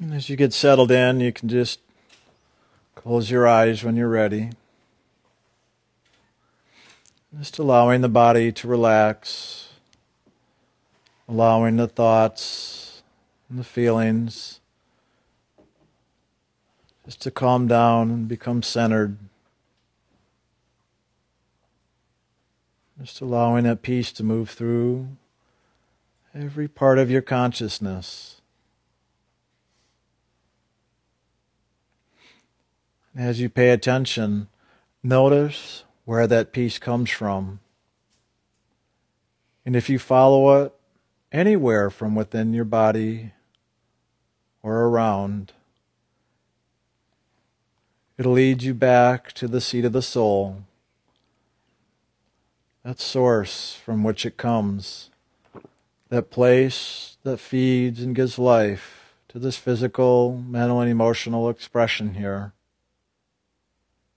And 0.00 0.12
as 0.12 0.28
you 0.28 0.36
get 0.36 0.52
settled 0.52 0.90
in, 0.90 1.20
you 1.20 1.32
can 1.32 1.48
just 1.48 1.80
close 2.94 3.30
your 3.30 3.46
eyes 3.46 3.82
when 3.82 3.96
you're 3.96 4.08
ready. 4.08 4.50
Just 7.38 7.58
allowing 7.58 8.00
the 8.00 8.08
body 8.08 8.52
to 8.52 8.68
relax, 8.68 9.70
allowing 11.28 11.76
the 11.76 11.88
thoughts 11.88 13.02
and 13.48 13.58
the 13.58 13.64
feelings 13.64 14.60
just 17.06 17.22
to 17.22 17.30
calm 17.30 17.68
down 17.68 18.10
and 18.10 18.28
become 18.28 18.62
centered. 18.62 19.16
Just 23.00 23.20
allowing 23.20 23.64
that 23.64 23.82
peace 23.82 24.10
to 24.12 24.24
move 24.24 24.50
through 24.50 25.08
every 26.34 26.66
part 26.66 26.98
of 26.98 27.10
your 27.10 27.22
consciousness. 27.22 28.35
As 33.16 33.40
you 33.40 33.48
pay 33.48 33.70
attention, 33.70 34.48
notice 35.02 35.84
where 36.04 36.26
that 36.26 36.52
peace 36.52 36.78
comes 36.78 37.08
from. 37.10 37.60
And 39.64 39.74
if 39.74 39.88
you 39.88 39.98
follow 39.98 40.64
it 40.64 40.74
anywhere 41.32 41.88
from 41.88 42.14
within 42.14 42.52
your 42.52 42.66
body 42.66 43.32
or 44.62 44.82
around, 44.82 45.54
it'll 48.18 48.32
lead 48.32 48.62
you 48.62 48.74
back 48.74 49.32
to 49.32 49.48
the 49.48 49.62
seat 49.62 49.86
of 49.86 49.94
the 49.94 50.02
soul, 50.02 50.64
that 52.84 53.00
source 53.00 53.74
from 53.82 54.04
which 54.04 54.26
it 54.26 54.36
comes, 54.36 55.08
that 56.10 56.30
place 56.30 57.16
that 57.22 57.38
feeds 57.38 58.02
and 58.02 58.14
gives 58.14 58.38
life 58.38 59.14
to 59.28 59.38
this 59.38 59.56
physical, 59.56 60.36
mental, 60.36 60.80
and 60.80 60.90
emotional 60.90 61.48
expression 61.48 62.14
here. 62.14 62.52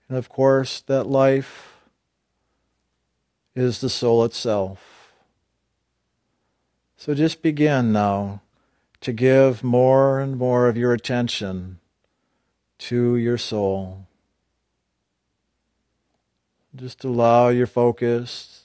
And 0.09 0.17
of 0.17 0.27
course, 0.27 0.81
that 0.81 1.05
life 1.05 1.77
is 3.55 3.79
the 3.79 3.89
soul 3.89 4.23
itself. 4.23 5.13
So 6.97 7.13
just 7.13 7.41
begin 7.41 7.93
now 7.93 8.41
to 9.01 9.13
give 9.13 9.63
more 9.63 10.19
and 10.19 10.35
more 10.37 10.67
of 10.67 10.75
your 10.75 10.93
attention 10.93 11.79
to 12.79 13.15
your 13.15 13.37
soul. 13.37 14.07
Just 16.75 17.03
allow 17.03 17.49
your 17.49 17.67
focus 17.67 18.63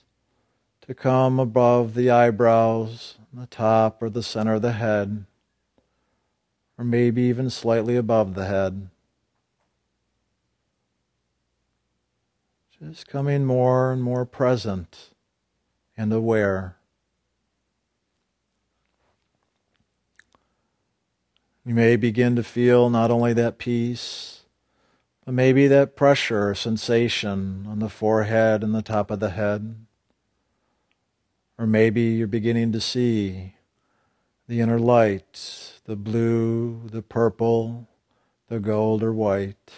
to 0.87 0.95
come 0.95 1.39
above 1.39 1.95
the 1.95 2.11
eyebrows, 2.11 3.17
the 3.33 3.47
top 3.47 4.03
or 4.03 4.11
the 4.11 4.23
center 4.23 4.55
of 4.55 4.63
the 4.63 4.73
head, 4.73 5.25
or 6.79 6.85
maybe 6.85 7.23
even 7.23 7.51
slightly 7.51 7.97
above 7.97 8.35
the 8.35 8.47
head. 8.47 8.89
Just 12.91 13.09
coming 13.09 13.47
more 13.47 13.93
and 13.93 14.03
more 14.03 14.27
present 14.27 15.11
and 15.97 16.13
aware. 16.13 16.77
You 21.65 21.75
may 21.75 21.97
begin 21.97 22.37
to 22.37 22.43
feel 22.43 22.91
not 22.91 23.11
only 23.11 23.33
that 23.33 23.57
peace, 23.57 24.43
but 25.25 25.33
maybe 25.33 25.67
that 25.67 25.97
pressure 25.97 26.51
or 26.51 26.55
sensation 26.55 27.67
on 27.67 27.79
the 27.79 27.89
forehead 27.89 28.63
and 28.63 28.75
the 28.75 28.83
top 28.83 29.11
of 29.11 29.19
the 29.19 29.31
head. 29.31 29.87
Or 31.57 31.67
maybe 31.67 32.03
you're 32.03 32.27
beginning 32.27 32.73
to 32.73 32.83
see 32.83 33.55
the 34.47 34.61
inner 34.61 34.79
light, 34.79 35.81
the 35.87 35.97
blue, 35.97 36.83
the 36.91 37.03
purple, 37.03 37.89
the 38.49 38.61
gold 38.61 39.03
or 39.03 39.13
white. 39.15 39.73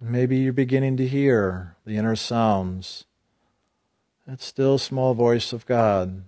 Maybe 0.00 0.36
you're 0.36 0.52
beginning 0.52 0.98
to 0.98 1.08
hear 1.08 1.74
the 1.86 1.96
inner 1.96 2.16
sounds, 2.16 3.06
that 4.26 4.42
still 4.42 4.76
small 4.76 5.14
voice 5.14 5.54
of 5.54 5.64
God, 5.64 6.24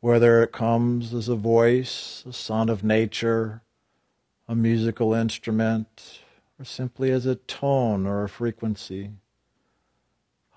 whether 0.00 0.42
it 0.42 0.50
comes 0.50 1.14
as 1.14 1.28
a 1.28 1.36
voice, 1.36 2.24
a 2.26 2.32
sound 2.32 2.70
of 2.70 2.82
nature, 2.82 3.62
a 4.48 4.56
musical 4.56 5.14
instrument, 5.14 6.18
or 6.58 6.64
simply 6.64 7.12
as 7.12 7.26
a 7.26 7.36
tone 7.36 8.06
or 8.06 8.24
a 8.24 8.28
frequency. 8.28 9.12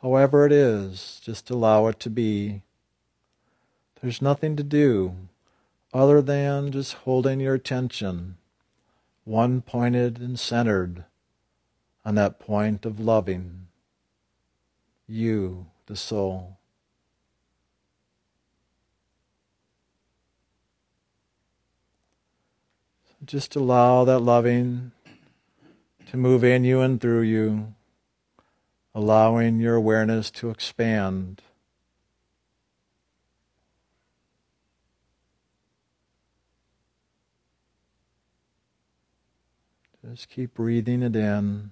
However 0.01 0.47
it 0.47 0.51
is, 0.51 1.21
just 1.23 1.51
allow 1.51 1.85
it 1.85 1.99
to 1.99 2.09
be. 2.09 2.63
There's 4.01 4.23
nothing 4.23 4.55
to 4.55 4.63
do 4.63 5.15
other 5.93 6.23
than 6.23 6.71
just 6.71 6.93
holding 6.93 7.39
your 7.39 7.53
attention, 7.53 8.37
one 9.23 9.61
pointed 9.61 10.17
and 10.17 10.39
centered 10.39 11.05
on 12.07 12.15
that 12.15 12.39
point 12.39 12.85
of 12.85 13.01
loving 13.01 13.67
you, 15.09 15.65
the 15.87 15.95
soul. 15.97 16.57
Just 23.25 23.57
allow 23.57 24.05
that 24.05 24.19
loving 24.19 24.93
to 26.09 26.15
move 26.15 26.45
in 26.45 26.63
you 26.63 26.79
and 26.79 27.01
through 27.01 27.23
you, 27.23 27.73
allowing 28.95 29.59
your 29.59 29.75
awareness 29.75 30.31
to 30.31 30.49
expand. 30.49 31.41
Just 40.09 40.29
keep 40.29 40.53
breathing 40.53 41.03
it 41.03 41.17
in 41.17 41.71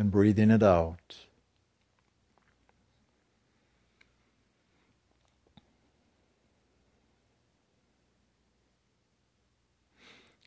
and 0.00 0.10
breathing 0.10 0.50
it 0.50 0.62
out. 0.62 1.26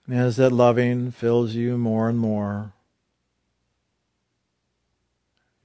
And 0.07 0.17
as 0.17 0.37
that 0.37 0.51
loving 0.51 1.11
fills 1.11 1.53
you 1.53 1.77
more 1.77 2.09
and 2.09 2.17
more, 2.17 2.73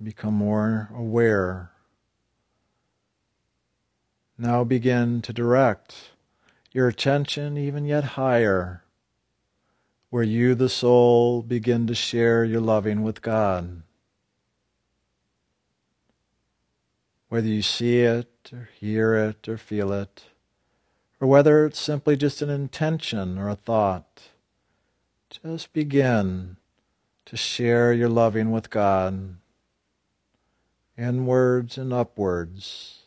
become 0.03 0.34
more 0.34 0.91
aware. 0.94 1.71
Now 4.37 4.65
begin 4.65 5.22
to 5.22 5.32
direct 5.32 6.10
your 6.72 6.88
attention 6.88 7.56
even 7.56 7.87
yet 7.87 8.04
higher 8.04 8.84
where 10.10 10.22
you, 10.22 10.54
the 10.54 10.69
soul, 10.69 11.42
begin 11.42 11.86
to 11.86 11.94
share 11.94 12.44
your 12.44 12.60
loving 12.60 13.02
with 13.02 13.20
God. 13.20 13.82
Whether 17.28 17.48
you 17.48 17.62
see 17.62 18.00
it, 18.00 18.50
or 18.52 18.70
hear 18.80 19.14
it, 19.14 19.48
or 19.48 19.58
feel 19.58 19.92
it, 19.92 20.24
or 21.20 21.28
whether 21.28 21.66
it's 21.66 21.80
simply 21.80 22.16
just 22.16 22.41
an 22.41 22.48
intention 22.48 23.36
or 23.36 23.50
a 23.50 23.54
thought, 23.54 24.30
just 25.28 25.72
begin 25.74 26.56
to 27.26 27.36
share 27.36 27.92
your 27.92 28.08
loving 28.08 28.50
with 28.50 28.70
God, 28.70 29.36
inwards 30.97 31.76
and 31.76 31.92
upwards. 31.92 33.00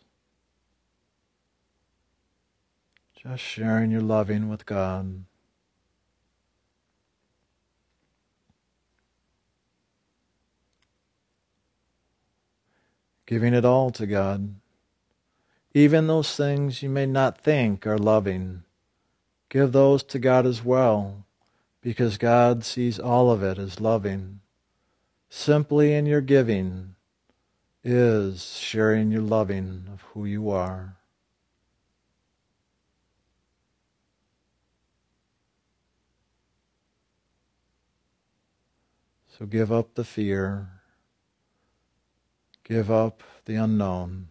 Just 3.16 3.42
sharing 3.42 3.90
your 3.90 4.02
loving 4.02 4.50
with 4.50 4.66
God. 4.68 5.26
Giving 13.32 13.54
it 13.54 13.64
all 13.64 13.90
to 13.90 14.06
God. 14.06 14.54
Even 15.74 16.08
those 16.08 16.36
things 16.36 16.84
you 16.84 16.90
may 16.90 17.06
not 17.06 17.38
think 17.38 17.88
are 17.88 17.98
loving, 17.98 18.64
give 19.48 19.72
those 19.72 20.04
to 20.04 20.20
God 20.20 20.46
as 20.46 20.66
well, 20.66 21.26
because 21.80 22.18
God 22.18 22.66
sees 22.66 23.00
all 23.00 23.32
of 23.32 23.42
it 23.42 23.58
as 23.58 23.80
loving. 23.80 24.42
Simply 25.30 25.94
in 25.94 26.06
your 26.06 26.20
giving 26.20 26.96
is 27.86 28.58
sharing 28.58 29.14
your 29.14 29.22
loving 29.22 29.86
of 29.94 30.02
who 30.12 30.26
you 30.26 30.50
are. 30.50 30.98
So 39.40 39.46
give 39.46 39.72
up 39.72 39.96
the 39.96 40.04
fear. 40.04 40.81
Give 42.72 42.90
up 42.90 43.22
the 43.44 43.56
unknown 43.56 44.30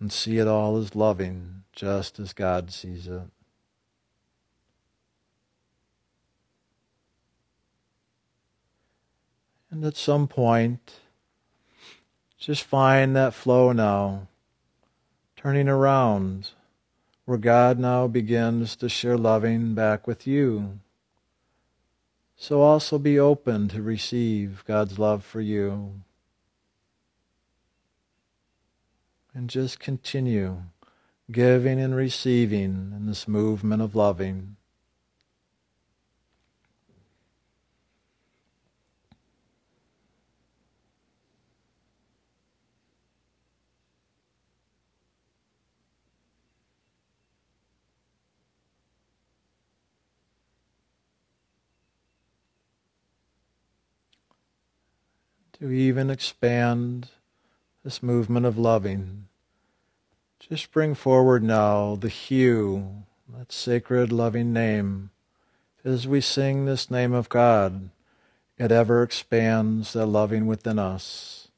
and 0.00 0.10
see 0.10 0.38
it 0.38 0.48
all 0.48 0.78
as 0.78 0.96
loving, 0.96 1.64
just 1.72 2.18
as 2.18 2.32
God 2.32 2.72
sees 2.72 3.06
it. 3.06 3.20
And 9.70 9.84
at 9.84 9.98
some 9.98 10.28
point, 10.28 10.94
Just 12.38 12.64
find 12.64 13.14
that 13.16 13.34
flow 13.34 13.72
now, 13.72 14.28
turning 15.36 15.68
around, 15.68 16.52
where 17.26 17.36
God 17.36 17.78
now 17.78 18.06
begins 18.06 18.76
to 18.76 18.88
share 18.88 19.18
loving 19.18 19.74
back 19.74 20.06
with 20.06 20.26
you. 20.26 20.80
So 22.42 22.62
also 22.62 22.96
be 22.98 23.18
open 23.18 23.68
to 23.68 23.82
receive 23.82 24.64
God's 24.66 24.98
love 24.98 25.22
for 25.22 25.42
you. 25.42 26.00
And 29.34 29.50
just 29.50 29.78
continue 29.78 30.62
giving 31.30 31.78
and 31.78 31.94
receiving 31.94 32.94
in 32.96 33.04
this 33.04 33.28
movement 33.28 33.82
of 33.82 33.94
loving. 33.94 34.56
To 55.60 55.70
even 55.70 56.08
expand 56.08 57.10
this 57.84 58.02
movement 58.02 58.46
of 58.46 58.56
loving. 58.56 59.26
Just 60.38 60.72
bring 60.72 60.94
forward 60.94 61.42
now 61.42 61.96
the 61.96 62.08
HU, 62.08 63.04
that 63.36 63.52
sacred 63.52 64.10
loving 64.10 64.54
name. 64.54 65.10
As 65.84 66.08
we 66.08 66.22
sing 66.22 66.64
this 66.64 66.90
name 66.90 67.12
of 67.12 67.28
God, 67.28 67.90
it 68.56 68.72
ever 68.72 69.02
expands 69.02 69.92
that 69.92 70.06
loving 70.06 70.46
within 70.46 70.78
us. 70.78 71.48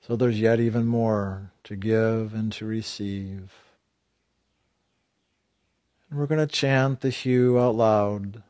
So 0.00 0.16
there's 0.16 0.40
yet 0.40 0.58
even 0.58 0.86
more 0.86 1.52
to 1.64 1.76
give 1.76 2.32
and 2.32 2.50
to 2.52 2.64
receive. 2.64 3.52
And 6.08 6.18
we're 6.18 6.26
going 6.26 6.46
to 6.46 6.46
chant 6.46 7.02
the 7.02 7.10
HU 7.10 7.58
out 7.60 7.74
loud. 7.74 8.42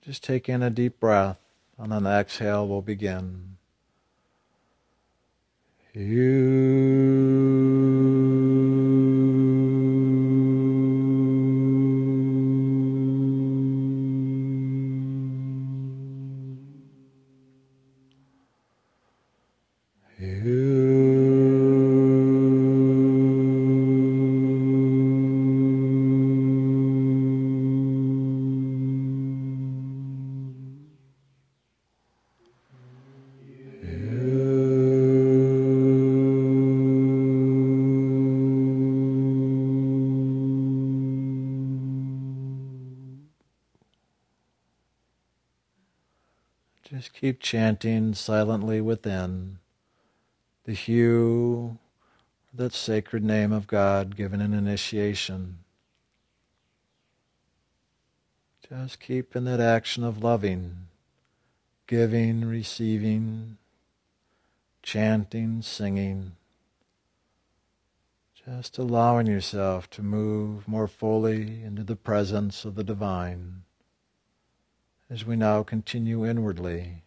Just 0.00 0.24
take 0.24 0.48
in 0.48 0.62
a 0.62 0.70
deep 0.70 0.98
breath. 0.98 1.41
On 1.78 1.90
an 1.92 2.06
exhale, 2.06 2.68
we'll 2.68 2.82
begin. 2.82 3.56
You. 5.94 7.32
Keep 47.22 47.38
chanting 47.38 48.14
silently 48.14 48.80
within 48.80 49.60
the 50.64 50.74
HU, 50.74 51.78
that 52.52 52.72
sacred 52.72 53.22
name 53.22 53.52
of 53.52 53.68
God 53.68 54.16
given 54.16 54.40
in 54.40 54.52
initiation. 54.52 55.58
Just 58.68 58.98
keep 58.98 59.36
in 59.36 59.44
that 59.44 59.60
action 59.60 60.02
of 60.02 60.24
loving, 60.24 60.88
giving, 61.86 62.44
receiving, 62.44 63.56
chanting, 64.82 65.62
singing. 65.62 66.32
Just 68.44 68.78
allowing 68.78 69.28
yourself 69.28 69.88
to 69.90 70.02
move 70.02 70.66
more 70.66 70.88
fully 70.88 71.62
into 71.62 71.84
the 71.84 71.94
presence 71.94 72.64
of 72.64 72.74
the 72.74 72.82
divine 72.82 73.62
as 75.08 75.24
we 75.24 75.36
now 75.36 75.62
continue 75.62 76.26
inwardly 76.26 77.01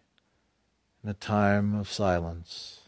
in 1.05 1.11
a 1.11 1.13
time 1.13 1.75
of 1.75 1.87
silence. 1.87 2.79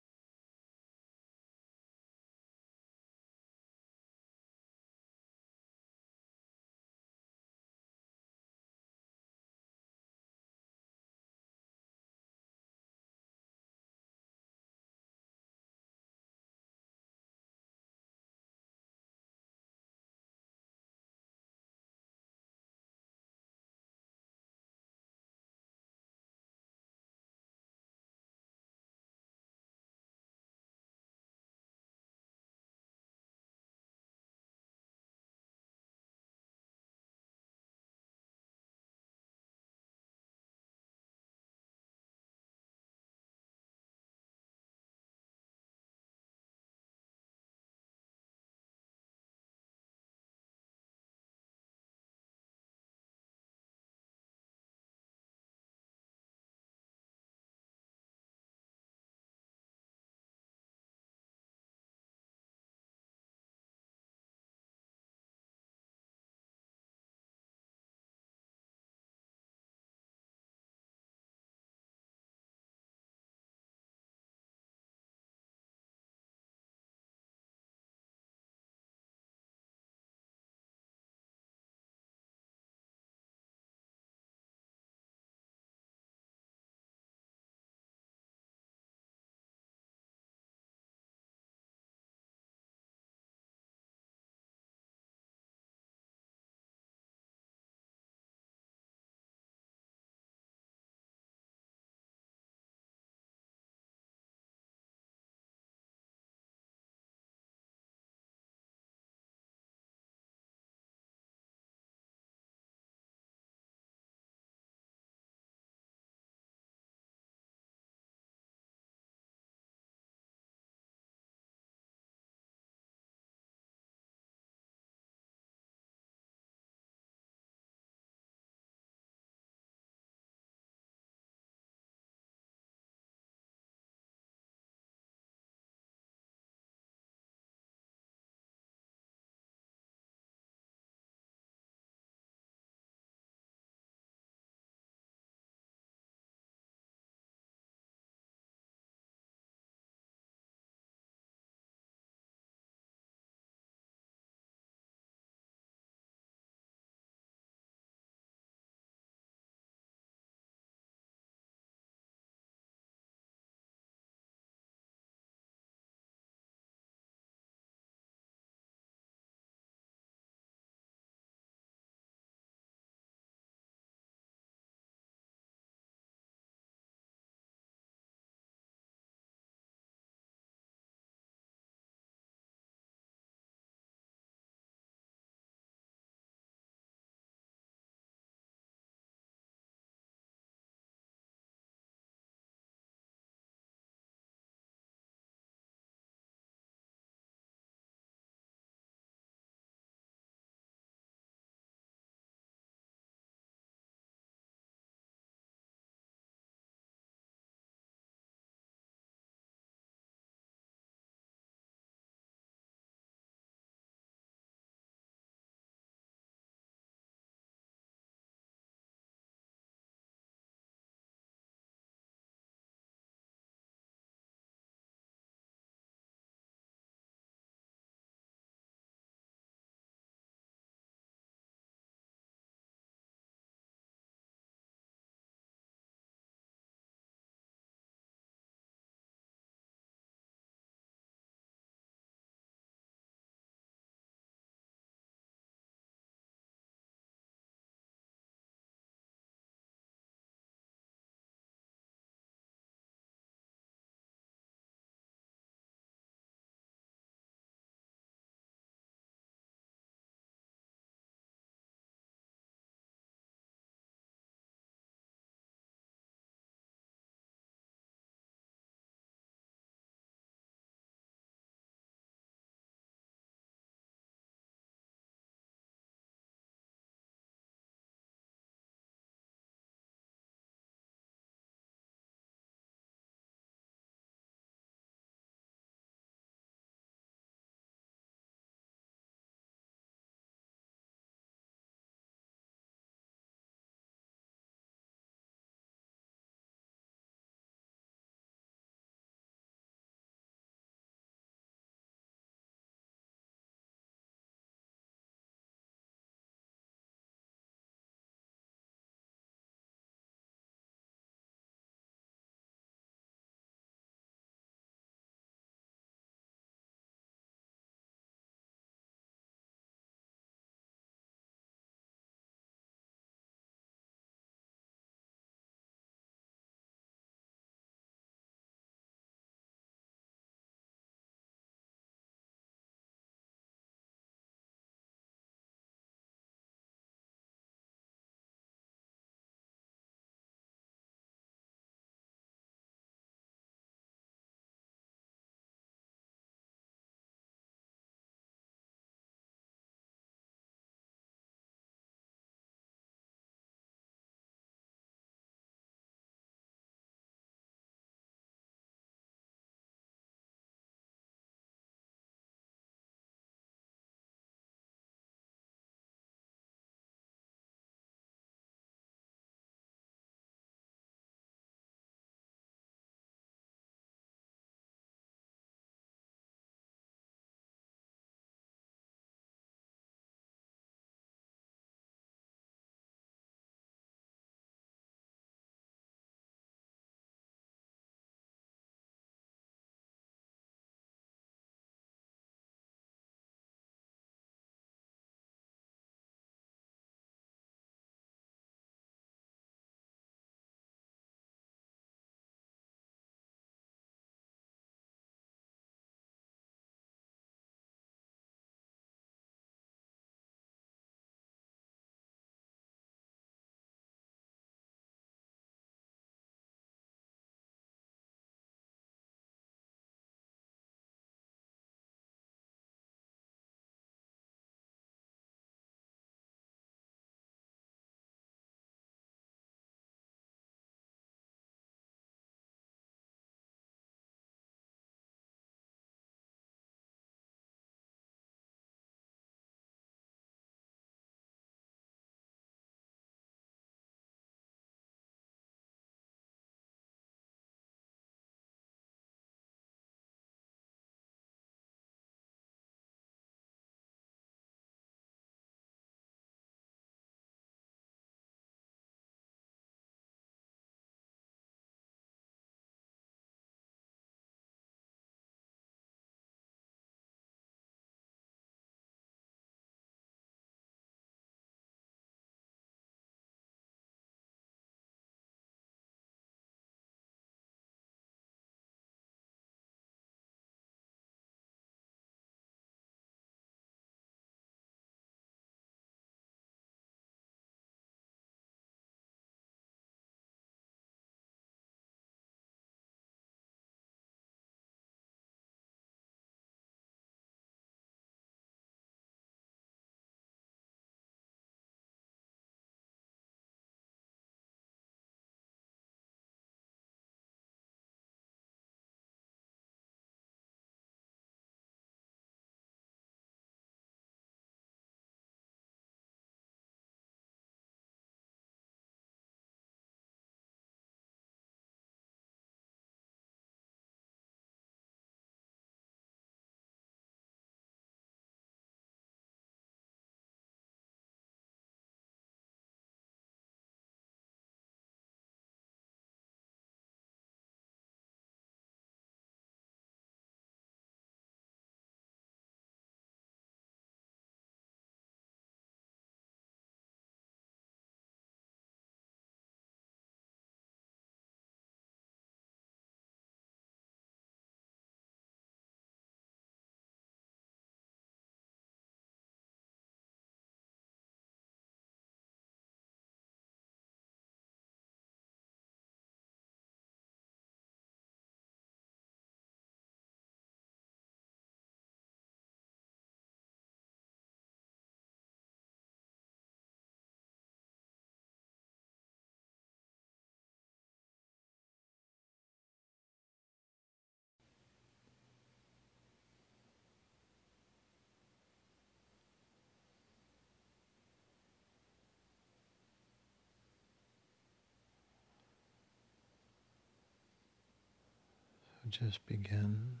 Just 598.90 599.24
begin 599.26 600.00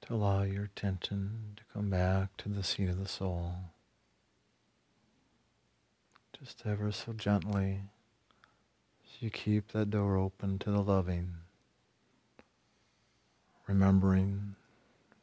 to 0.00 0.14
allow 0.14 0.42
your 0.42 0.64
attention 0.64 1.54
to 1.56 1.62
come 1.72 1.90
back 1.90 2.36
to 2.36 2.48
the 2.48 2.62
seat 2.62 2.88
of 2.88 2.98
the 2.98 3.08
soul. 3.08 3.54
Just 6.38 6.62
ever 6.64 6.92
so 6.92 7.12
gently 7.12 7.80
as 9.04 9.22
you 9.22 9.28
keep 9.28 9.72
that 9.72 9.90
door 9.90 10.16
open 10.16 10.60
to 10.60 10.70
the 10.70 10.82
loving, 10.82 11.34
remembering 13.66 14.54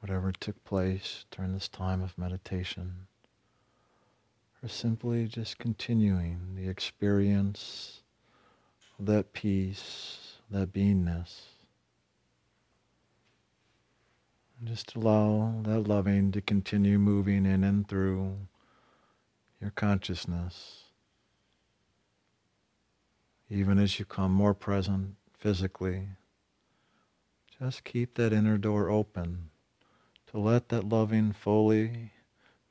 whatever 0.02 0.34
took 0.34 0.62
place 0.66 1.24
during 1.32 1.54
this 1.54 1.70
time 1.70 2.02
of 2.02 2.18
meditation, 2.18 3.08
or 4.62 4.68
simply 4.68 5.26
just 5.26 5.58
continuing 5.58 6.56
the 6.56 6.68
experience 6.68 8.02
of 8.98 9.06
that 9.06 9.32
peace, 9.32 10.36
that 10.52 10.74
beingness. 10.74 11.44
Just 14.62 14.96
allow 14.96 15.62
that 15.64 15.88
loving 15.88 16.34
to 16.34 16.42
continue 16.42 17.00
moving 17.00 17.46
in 17.46 17.64
and 17.64 17.88
through 17.88 18.38
your 19.62 19.72
consciousness. 19.72 20.84
Even 23.50 23.80
as 23.80 24.00
you 24.00 24.06
come 24.06 24.34
more 24.34 24.54
present 24.54 25.16
physically, 25.38 26.10
just 27.58 27.86
keep 27.86 28.16
that 28.16 28.34
inner 28.34 28.58
door 28.58 28.90
open 28.90 29.50
to 30.28 30.38
let 30.38 30.68
that 30.70 30.88
loving 30.88 31.32
fully 31.32 32.12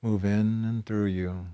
move 0.03 0.25
in 0.27 0.65
and 0.67 0.85
through 0.85 1.07
you, 1.07 1.47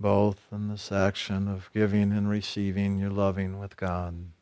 both 0.00 0.40
in 0.50 0.68
this 0.68 0.90
action 0.90 1.46
of 1.46 1.70
giving 1.72 2.12
and 2.12 2.28
receiving 2.28 2.98
your 2.98 3.10
loving 3.10 3.60
with 3.60 3.76
God, 3.76 4.32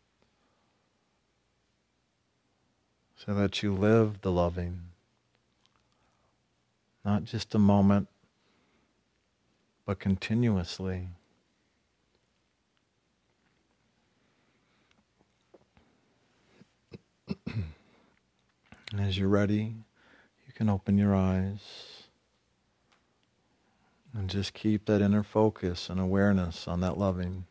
so 3.16 3.34
that 3.34 3.62
you 3.62 3.74
live 3.74 4.20
the 4.20 4.30
loving, 4.30 4.80
not 7.04 7.24
just 7.24 7.54
a 7.54 7.58
moment, 7.58 8.08
but 9.86 9.98
continuously. 9.98 11.08
and 17.46 19.00
as 19.00 19.18
you're 19.18 19.28
ready, 19.28 19.74
you 20.46 20.52
can 20.54 20.68
open 20.68 20.98
your 20.98 21.14
eyes 21.14 22.04
and 24.12 24.28
just 24.30 24.54
keep 24.54 24.86
that 24.86 25.00
inner 25.00 25.22
focus 25.22 25.88
and 25.88 26.00
awareness 26.00 26.68
on 26.68 26.80
that 26.80 26.98
loving. 26.98 27.46